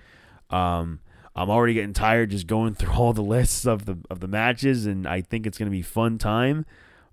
[0.51, 0.99] Um,
[1.35, 4.85] I'm already getting tired just going through all the lists of the of the matches,
[4.85, 6.65] and I think it's to be fun time.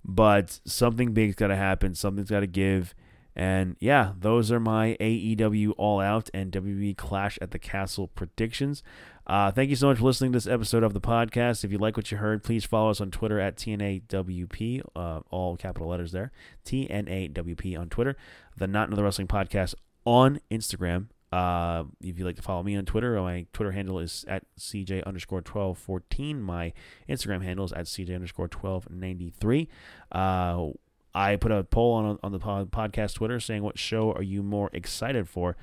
[0.05, 1.95] But something big's got to happen.
[1.95, 2.95] Something's got to give.
[3.36, 8.82] And yeah, those are my AEW All Out and WWE Clash at the Castle predictions.
[9.31, 11.62] Uh, thank you so much for listening to this episode of the podcast.
[11.62, 15.57] If you like what you heard, please follow us on Twitter at TNAWP, uh, all
[15.57, 16.33] capital letters there.
[16.64, 18.16] TNAWP on Twitter.
[18.57, 21.11] The Not Another Wrestling Podcast on Instagram.
[21.31, 25.05] Uh, if you'd like to follow me on Twitter, my Twitter handle is at CJ
[25.05, 26.43] underscore 1214.
[26.43, 26.72] My
[27.09, 29.68] Instagram handle is at CJ underscore 1293.
[30.11, 30.70] Uh,
[31.14, 34.70] I put a poll on on the podcast Twitter saying what show are you more
[34.72, 35.57] excited for,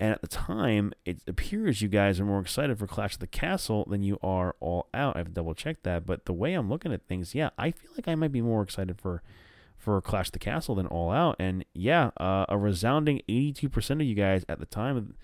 [0.00, 3.26] and at the time it appears you guys are more excited for Clash of the
[3.26, 5.16] Castle than you are All Out.
[5.16, 8.08] I've double checked that, but the way I'm looking at things, yeah, I feel like
[8.08, 9.22] I might be more excited for
[9.76, 11.36] for Clash the Castle than All Out.
[11.38, 15.14] And yeah, uh, a resounding 82% of you guys at the time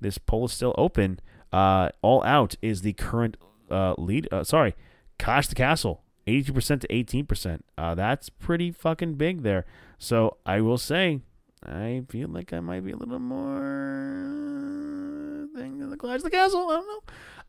[0.00, 1.20] this poll is still open.
[1.52, 3.36] Uh, All Out is the current
[3.70, 4.28] uh, lead.
[4.32, 4.74] Uh, sorry,
[5.18, 7.60] Clash of the Castle, 82% to 18%.
[7.78, 9.64] Uh, that's pretty fucking big there.
[9.98, 11.20] So I will say,
[11.64, 13.48] I feel like I might be a little more
[15.54, 16.68] thing than the Clash the Castle.
[16.68, 17.00] I don't know.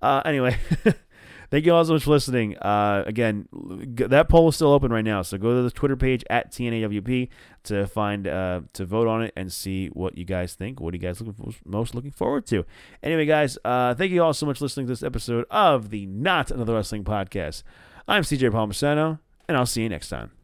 [0.01, 0.58] Uh, anyway.
[1.49, 2.58] Thank you all so much for listening.
[2.58, 6.26] Uh, again, that poll is still open right now, so go to the Twitter page
[6.30, 7.30] at TNAWP
[7.64, 10.82] to find uh, to vote on it and see what you guys think.
[10.82, 12.66] What are you guys looking for, most looking forward to?
[13.01, 16.05] Anyway, guys, uh, thank you all so much for listening to this episode of the
[16.05, 17.64] Not Another Wrestling Podcast.
[18.10, 20.36] I'm CJ Palmisano, and I'll see you next time.